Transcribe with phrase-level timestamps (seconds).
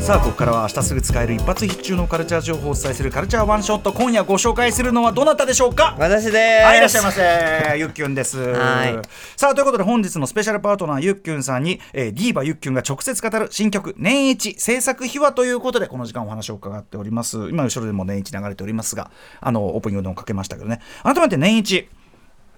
[0.00, 3.92] さあここからは明日すぐ使える一発必中のカルチャー情報をお伝えするカルチャーワンショット。
[3.92, 5.96] 今夜ご紹介するのはどなたでしょうか？
[5.98, 6.64] 私です。
[6.64, 7.74] はいいらっしゃいませ。
[7.76, 8.38] ゆっきゅんです。
[8.38, 9.02] はい。
[9.36, 17.48] さあということで本日のスペシャルパートナーゆっきゅんさんに、えー、ディーバゆっきゅんが直接語る新曲年一制作秘話ということでこの時間お話を伺っております。
[17.48, 20.80] 今後ろでも年一流れておりますがあのオープニングでもかけましたけどね。
[21.02, 21.88] 改めて年一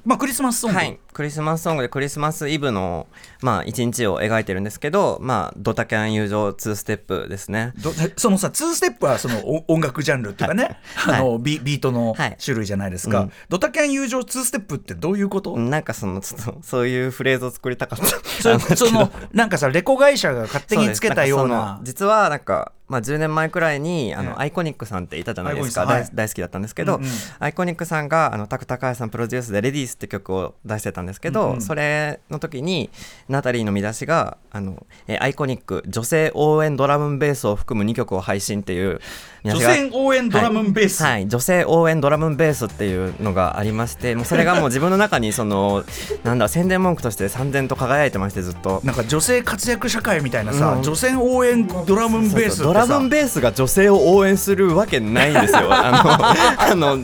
[0.08, 3.08] まあクリスマスソング、はい、クリスマスソングでクリスマスイブの、
[3.42, 7.74] まあ、一日を描いてるんですけど、まあ、ドタキャン友情2ステップですね。
[7.76, 11.20] どそのさ2ステップはそのお音楽ジャンルっていうかね、はい。
[11.20, 12.36] あのビビートのはい。
[12.42, 13.32] 種類じゃないですか、うん。
[13.50, 18.76] ドタキャン友情2ステップってどういうこと、なんかその、ちょっと、 そういうフレーズを作りたかった。
[18.76, 24.36] そのなんかさレコ会社が勝手につけたようそな実はなんか、まあ、10年前くらいにあの、ええ。
[24.38, 26.14] アイコニックさんっていたじゃないですか、アイコニックさん。
[26.14, 27.10] 大大好きだったんですけど、うんうん。
[27.38, 31.60] アイコニックさんがあのタク高橋さんプロデュースで「レディースって曲を出してたんですけど、うんうん。
[31.60, 32.90] それの時に
[33.28, 39.00] ナタリーの見出しがあの、えーアイコニック女性応援ドラムンベースを含む2曲を配信っていう
[39.54, 41.28] 女性応援ドラムンベース、はい、はい。
[41.28, 45.84] 女性応援ドラムンベースっていうのがありましてもうそれがもう自分の中にその
[46.24, 48.80] なんだ宣伝文句として三千と輝いてましてずっと。
[48.84, 50.82] なんか女性活躍社会みたいなさ、うん。
[50.82, 55.68] 女性応援ドラムンベースドラムンベースが女性を応援するわけないんですよ。
[55.72, 56.98] あのあの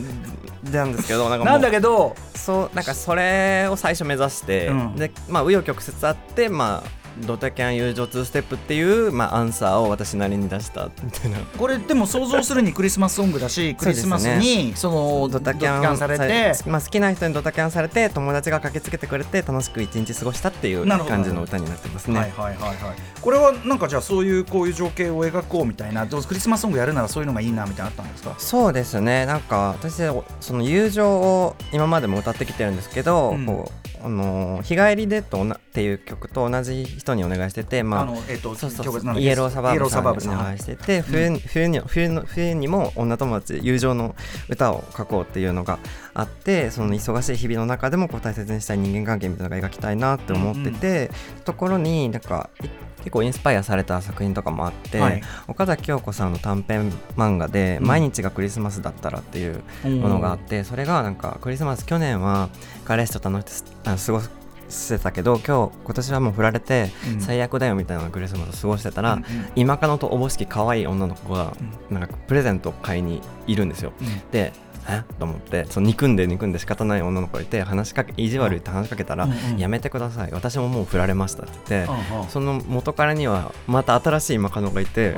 [0.71, 4.95] なんですけどなんかなんだけどそうなんかそれを最初目指して、うん。
[4.95, 11.37] でまあ紆余曲折あってまあドタキャン友情2ステップっていう、まあ、アンサーを私なりに出したみたいな。
[11.39, 22.19] これでも想像するにクリスマスソングだしクリスマスにそのドタキャンされてまあ、好きな人にドタキャンされて友達が駆けつけてくれて楽しく一日過ごしたっていう感じの歌になってますね。
[22.19, 22.75] はいはいはいはい。
[23.21, 28.35] これはなんかじゃあそういうこういう情景を描こうみたいなどうクリスマスソングやるならそういうのがいいなみたいなのあったんですか？
[28.37, 29.25] そうですね。
[29.25, 29.95] なんか私
[30.41, 33.45] その友情を今までも歌ってきてるんですけど、うん。
[33.45, 40.35] こうあのー日帰りでとなっていう曲と同じ人にお願いしてて、まあのえっ、とそうそう曲なんだっけイエローサバーーブさん。
[40.35, 44.15] にお願いしてて、冬に冬に冬の冬にも女友達友情の
[44.47, 45.79] 歌を書こうっていうのが
[46.13, 51.09] あってその忙しい日々の中でもこう大切にしたい人間関係みたいなのが描きたいなって思ってて、
[51.43, 52.67] ところになんかい
[53.05, 55.21] 結構インスパイアされた作品とかもあって、はい。
[55.47, 57.87] 岡崎京子さんの短編漫画で「うん。
[57.87, 62.49] 毎日がクリスマスだったら」っていうものがあって、それがなんかクリスマス去年は
[62.83, 64.21] 彼氏と楽しくあの過ご
[64.67, 67.21] してたけど今日今年はもう振られてうん。
[67.21, 69.25] 最悪だよみたいなクリスマスを過ごしてたら、うんうん。
[69.55, 71.53] 今カノとおぼしき可愛い女の子が
[71.91, 73.93] なんかプレゼントを買いにいるんですよ。
[74.01, 74.07] うん。
[74.31, 74.51] で
[74.87, 85.15] えと思ってその憎んで憎んで仕方ない女の子がいて話しかけ意地悪言って話しかけたら、やめてください私ももう振られましたって言って、その元彼にはまた新しい今カノがいて、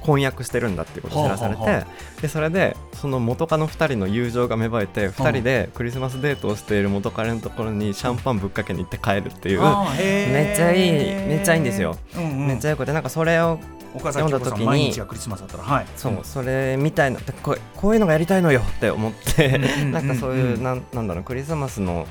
[0.00, 1.84] 婚約してるんだっていうことを知らされて、
[2.22, 13.58] でそれでその元カノ2人の友情が芽生えて2人でクリスマスデートをしている元彼のところにシャンパンぶっかけに行って帰るっていう、めっちゃいいめっちゃいいんですよ、めっちゃよくてなんかそれを
[13.94, 15.86] 岡崎さん読んだ時に毎日がクリスマスだったらはい。
[15.96, 19.92] そうそれみたいなでこうこういうのがやりたいのよって思って、うんうんうん。
[19.92, 22.06] なんかそういうなんなんだろうクリスマスの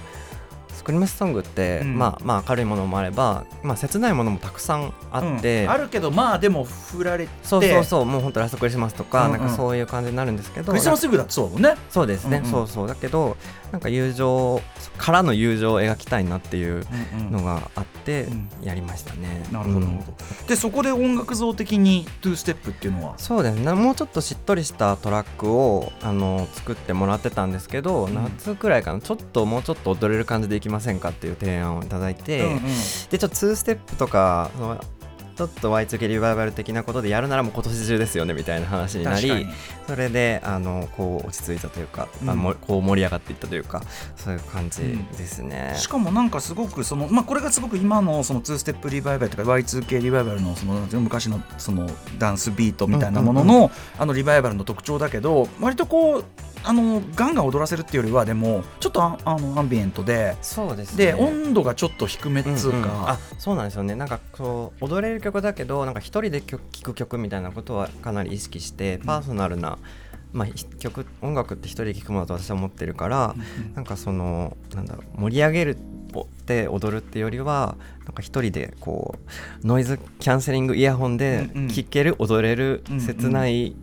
[0.88, 1.98] クリスマスソングって、うん。
[1.98, 5.72] まあまあ明るいものもあれば、まあ、切ないものもたくさんあって、うん。
[5.72, 9.40] あるけどまあでも振られてそうそうそうもう本当ラストクリスマスとか、うんうん。
[9.40, 11.76] なんかそういう感じになるんですけどクリスマスイブだってそうだもんね。
[11.90, 12.52] そうですね、うんうん。
[12.52, 12.88] そうそう。
[12.88, 13.36] だけど
[13.72, 14.62] なんか友情
[14.98, 16.86] からの友情を描きたいなっていう
[17.30, 18.50] のがあってうん。
[18.64, 20.48] やりましたね、なるほど、うんなるほど。
[20.48, 23.14] でそこで音楽像的に2ステップっていうのは？
[23.18, 23.74] そうですね。
[23.74, 28.14] もうちょっとしっとりしたトラックをあの作ってもらってたんですけど、ん。
[28.14, 29.02] 夏くらいかな。
[29.02, 32.62] ちょっともうちょっと踊れる感じでいきませんかっていう提案をいただいて、うんうん。
[33.10, 34.84] でちょっと2ステップとかその
[35.38, 39.46] ちょっと Y2K リバイバル的なことでやるならもう今年中ですよねみたいな話になり
[39.86, 42.30] それであのこう落ち着いたというか、うん。
[42.32, 43.84] あもこう盛り上がっていったというか
[44.16, 44.98] そういう感じで
[45.28, 45.76] すね。
[45.78, 51.88] しかもなんかすごくその、まあ、これがすごく今のその2ステップリバイバルとか Y2K リバイバルのその昔のその
[52.18, 56.26] ダンスビートみたいなものの,、あのリバイバルの特徴だけど割とこう
[56.64, 61.06] あのガンガン踊らせるっていうよりはでもちょっとああのアンビエントでそうですね。
[61.08, 62.86] で温度がちょっと低めっつうか、んん。
[63.10, 63.96] あそうなんですよね。
[63.96, 69.78] なんかこう踊れる曲だけどなんか一人で曲聴く曲みたいなことはかなり意識してパーソナルな、
[70.34, 73.36] まあ、ひ曲音楽って一人で聴くものだと私は思ってるから、
[73.76, 75.80] なんかそのなんだろう盛り上げるっ
[76.46, 77.76] て踊るってよりは
[78.06, 79.16] なんか一人でこ
[79.64, 81.68] うノイズキャンセリングイヤホンでうんうん。
[81.70, 83.02] 聴ける、踊れるうんうん。
[83.02, 83.76] 切ない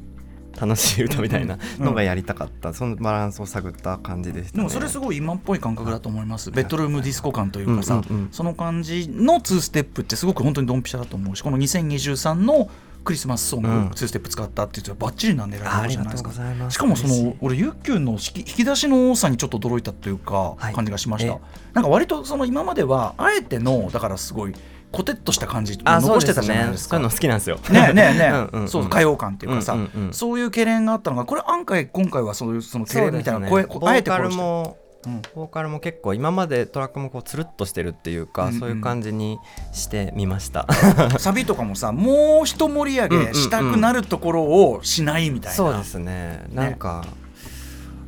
[0.61, 6.51] 楽しい歌みたいなうんのがやりたかった、そのバランスを探った感じでした、ね、でもそれすごい今っぽい感覚だと思います。
[6.51, 8.29] ベッドルームディスコ感というかさ、うんうんうん。
[8.33, 12.71] その感じの2ステップってすごく本当にドンピシャだと思うしこの2023の
[13.05, 13.89] クリスマスソング、うん。
[13.89, 16.07] 2ステップ使ったっていうとバッチリなんでるじゃないですか。
[16.07, 16.75] がとうございます。
[16.75, 20.75] しかもその俺ユッキュンの引き引き出しの多さにちょっと驚いたというかはい。
[20.75, 21.39] 感じがしました、え。
[21.75, 24.55] なんか割とその今まではあえてのだからすごい
[24.95, 26.91] コテッとした感じ残してたじゃないねですか。
[26.91, 27.57] そういうの好きなんですよ。
[27.71, 29.77] ねえねえね そう歌謡感っていうかさ、
[30.13, 34.11] そういう懸念があったのがこれ案外今回はそういうその懸念みたいな声、あえーカルて。
[34.11, 34.77] 殺しても
[35.07, 35.23] うん。
[35.35, 39.39] ボーカルも結構今までトラックもこうつるっとしてるっていうか、そういう感じに
[39.73, 40.67] してみました。
[41.19, 46.45] サビとかもさもう一盛り上げしたくなるところをしないみたいな、そうですね。
[46.53, 47.05] なんか、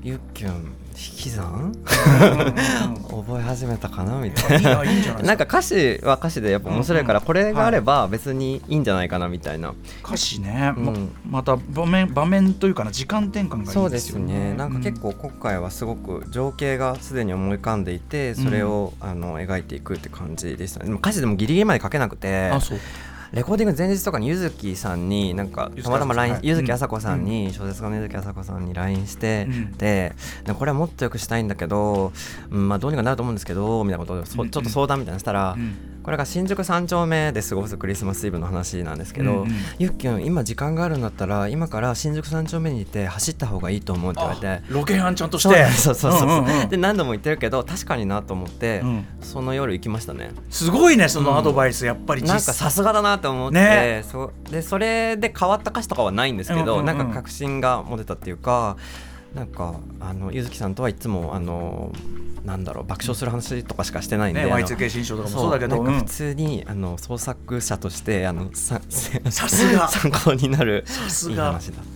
[0.03, 1.75] ゆっきゅん引き算？
[3.09, 4.83] 覚え始めたかなみたいな。
[4.83, 11.11] ななんか歌詞は歌詞でやっぱ面白いから、これがあれば別にいいんじゃないかなみたいな、歌詞ね、まうん。
[11.29, 14.27] また場面場面というかな時間転換がいそでいうですよね。
[14.27, 20.87] すねなんか結構今回はすごく情景がすでに思い浮かんでいてそれを、あの描いていくって感じでしたね。
[20.87, 22.79] でも歌詞でもギリギリまで書けなくてあそう
[23.37, 26.41] レコーディング前日とかにゆずきさんになんかたまたま LINE はい。
[26.43, 29.73] ゆずきあさこさんに小説家のゆずきあさこさんに LINE して、うん。
[29.73, 30.15] で
[30.47, 32.15] でこれはもっとよくしたいんだけど、
[32.51, 35.77] うんまあ、どうにかなると思うんですけどみたいなことをちょっと相談みたいなのしたら、うん。
[36.03, 39.45] これが新宿三丁目で過ごすクリスマスイブの話なんですけど、
[39.79, 44.63] ゆっきゅん今時間があるんだったら今から新宿三丁目に行って走った方がいいと思うって言われて。
[44.69, 45.67] ロケハンちゃんとして。
[45.73, 49.07] そうそうそうそう,、で何度も言ってるけど確かになと思って、うん。
[49.21, 50.31] その夜行きましたね。
[50.49, 54.05] すごいねそのアドバイス、やっぱり実なんかさすがだなと思って、ね。
[54.11, 56.87] そでそれで変わった歌詞とかはないんですけど、うんうんうん。
[56.87, 58.77] なんか確信が持てたっていうか
[59.35, 61.93] なんかあのゆずきさんとはいつもあの
[62.45, 65.99] なんだろう爆笑する話とかしかしてないんで、ねあの Y2K 新章とかもそうだけどうん。
[65.99, 68.81] 普通に、あの創作者としてあのさ
[69.31, 69.89] さすが。
[69.91, 71.47] 参考になるいいさすが。
[71.47, 71.85] 話だっ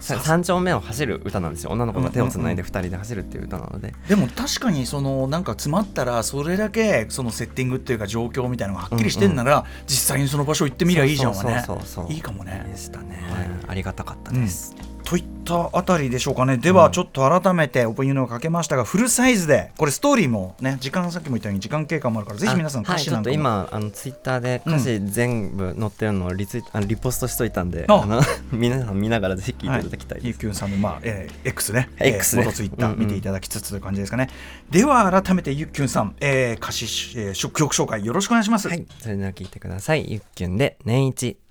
[0.00, 1.70] 三丁目を走る歌なんですよ。
[1.70, 11.64] 女の子が手をつないでうん二人で走るっていう歌なので、でも確かにそのなんか詰まったらそれだけそのセッティングっていうか状況みたいなのがはっきりしてんなら、実際にその場所行ってみりゃいいじゃんわね。
[12.08, 12.66] いいかもね。
[12.70, 13.50] でしたね、はい。
[13.68, 14.74] ありがたかったです、
[15.10, 16.56] といったあたりでしょうかね。
[16.56, 28.04] ではちょっと改めてオープニングをかけましたがフルサイズでこれストーリーもね時間さっきも言ったように時間経過もあるからぜひ皆さんあはい、ちょっと歌詞なんかも、今あのツイッターで歌詞全部載ってるのをリツイあのリポストしといたんで、あ。
[28.52, 30.26] 皆さん見ながらぜひ聞いていただきたいです。
[30.28, 32.42] ゆうきゅんさんの、まあえー X ね、X ね。
[32.42, 34.28] えー元ツイッター見ていただきつつという感じですかね、
[34.70, 36.84] では改めてゆうきゅんさん、えー歌詞、
[37.18, 40.06] えー、曲紹介よろしくお願いします、はい、それでは聞いてください。
[40.08, 41.49] ゆっきゅんで年一。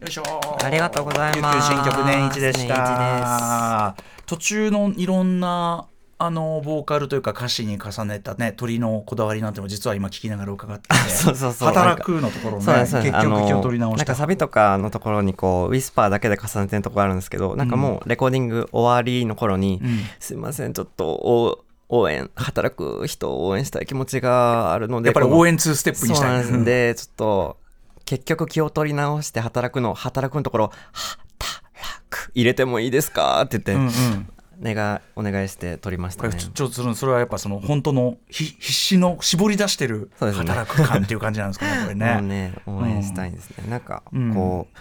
[0.00, 0.22] よいしょ。
[0.62, 1.72] ありがとうございます。
[1.72, 3.96] 新曲年一でした。
[3.96, 11.68] 年途中のいろんなあのボーカルというか歌詞に重ねたね鳥のこだわりなんても実は今聞きながら伺ってて そうそうそう。
[11.68, 13.96] 働くのところね結局気を取り直した。
[13.98, 17.16] なんかサビとかのところにこうウィスパーだけで重ねてるところあるん。
[17.16, 20.00] ですけどなんかもうレコーディング終わりの頃に、うん。
[20.20, 26.44] すいませんちょっとお応援働く人を応援したい気持ちがあるのでやっぱり応援2ステップにしたい。
[26.44, 27.02] そうなんです。
[27.02, 27.67] でちょっと
[28.08, 31.62] 結局気を取り直して働くの働くのところ働
[32.08, 32.32] く。
[32.34, 33.42] 入れてもいいですか？
[33.42, 35.02] って言って、うんうん。
[35.14, 36.34] お願いして取りましたね。
[36.34, 42.22] ちょっとそれはやっぱその本当のひ必死の絞り出してる働く感っていう感じなんですかねこれ もうね。
[42.22, 44.76] ね応援したいんですね、なんかうんこう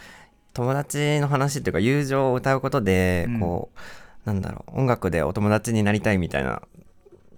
[0.53, 3.39] 友達の話っていうか友情を歌うことでうん。
[3.41, 3.79] こう、
[4.25, 6.61] なんだろう音楽でお友達になりたいみたいな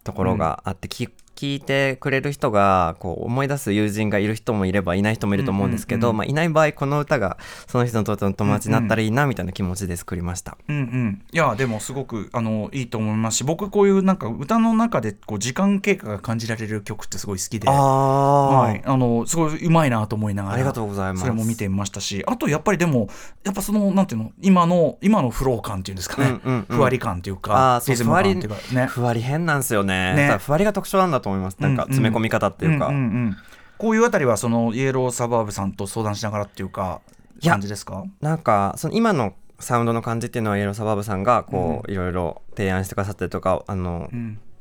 [0.04, 10.58] ところがあって、き聞いてくれる人がこう思い出す友人がいる人もいればいない人もいると思うんですけど、まあ、いない場合この歌がその人にとっての友達になったらいいなみたいな気持ちで作りました。
[10.68, 21.22] うんうん、いやでもすごくあのいいと思いますし僕こういうなんか歌の中でこう時間経過が感じられる曲ってすごい好きで、ああ、はい、あのすごいうまいなと思いながらありがとうございます。
[21.22, 23.08] それも見てみましたしあとやっぱりでも
[23.46, 28.88] やっぱそのなんていうの今の今のフロー感っていうんですかね、ふわり感っていうあかーそうリズム感っていうかね。
[28.88, 30.16] ふわり変なんですよね。
[30.16, 30.38] ね。
[30.38, 31.58] ふわりが特徴なんだと思います。
[31.60, 31.94] なんかうんうん。
[31.94, 33.38] 詰め込み方っていうか、んんうん。
[33.78, 37.00] こういうあたりはそのイエローサバーブさんと相談しながらっていうか
[37.42, 38.04] 感じですか？
[38.20, 44.10] なんかその今のサウンドの感じっていうのはイエローサバーブさんがこういろいろ提案してくださったりとかあの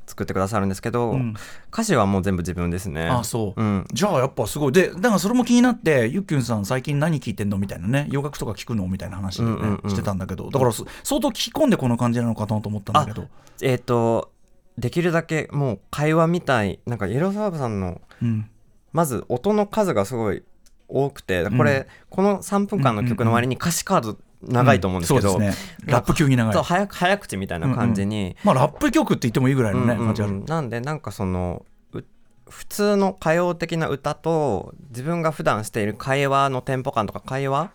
[0.06, 1.34] 作ってくださるんですけど、うん。
[1.72, 3.08] 歌詞はもう全部自分ですね。
[3.08, 3.86] あそう、うん。
[3.92, 4.72] じゃあやっぱすごい。
[4.72, 7.58] でだからそれも気になってゆっきゅんさん最近何聞いてんの？
[7.58, 8.06] みたいなね。
[8.10, 8.86] 洋楽とか聞くの？
[8.86, 10.48] みたいな話でね、うんうんうんしてたんだけど。
[10.50, 13.26] だからそ相当聞き込んでこの感じなのかなと思ったんだけど。
[13.62, 14.30] えっ、と
[14.78, 18.48] できるだけもう会話みたいなんかイエローサーブさんのうん。
[18.92, 20.42] まず音の数がすごい
[20.88, 21.86] 多くてこれ、うん。
[22.08, 25.92] この3分間の曲の割に歌詞カード長いと思うんですけど、そうですね。
[25.92, 26.54] ラップ級に長い。
[26.54, 30.06] そう早く早口みたいな感じに、まあラップ曲って言ってもいいぐらいのね、うんうんうん。
[30.06, 32.04] 感じあるなんでなんかそのう
[32.48, 37.72] 普通の歌謡的な歌と自分が普段している会話のテンポ感とか会話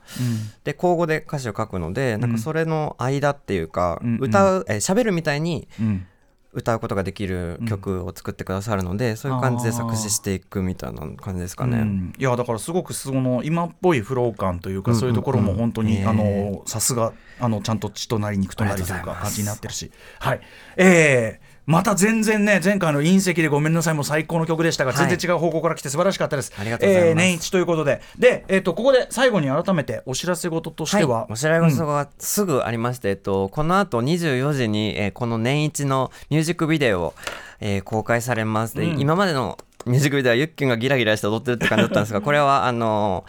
[0.63, 4.23] で交互で歌詞を書くので、なんかそれの間っていうか、うんうん。
[4.23, 6.07] 歌うえー喋るみたいにうんうん
[6.53, 11.79] 歌うことができる曲を作ってくださるので、そういう感じで作詞していくみたいな感じですかね。
[11.79, 12.13] うん。
[12.17, 19.91] いやだからすごくその今っぽいフロー感というか、うんうんそういうところも本当に、ねあのさすがあのちゃんと血となり肉となりというか感じになってるし。
[20.19, 20.41] はい。
[20.77, 25.07] えーまた全然ね前回の隕石でごめんなさいも最高の曲でしたが、はい。
[25.07, 26.51] 全然違う方向から来て素晴らしかったです。
[26.57, 27.09] ありがとうございます。
[27.09, 37.13] えー年一ということでで、えー、とここで最後に改めてお知らせ事としては、はい、お知らせ事がすぐありまして、えっと、この後24時に、えーこの年一のミュージックビデオを、
[37.61, 38.75] えー公開されます。
[38.75, 38.99] で、うん。
[38.99, 43.23] 今までのミュージックビデオはユッキュンがギラギラして踊ってるって感じだったんですが これはあの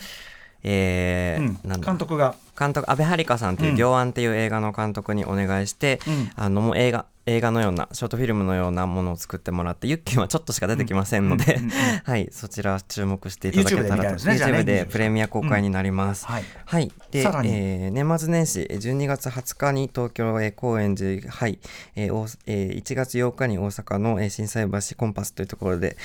[0.64, 1.58] えーうん。
[1.68, 1.86] なんだ。
[1.86, 2.34] 監督が。
[2.58, 6.30] 監督阿部遥香さんといううん「行案」っていう映画の監督にお願いして、うん。
[6.36, 11.58] あのもう映画映画のようなショートフィルムのようなものを作ってもらってユッキュンはちょっとしか出てきませんので、
[12.04, 16.26] はいそちら注目していただけたらと YouTube でプレミア公開になります。
[16.26, 16.44] はい。
[16.66, 21.58] はい、で、えー年末年始えー12月20日に東京えー高円寺、はい。
[21.96, 25.96] えーおえー1月8日に大阪のえー心斎橋コンパスというところで、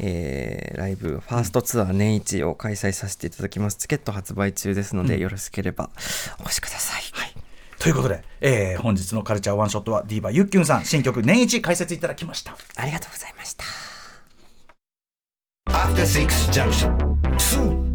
[0.00, 3.78] えーライブファーストツアー年一を開催させていただきます。
[3.78, 5.90] チケット発売中ですので、よろしければ
[6.38, 7.02] お越しください。
[7.12, 7.47] はい
[7.78, 13.64] ということで、えー本日のカルチャーワンショットはディーバゆっきゅんさん新曲年一解説いただきましたありがとうございました。
[15.70, 16.96] After Six Junction.
[17.38, 17.87] Soon.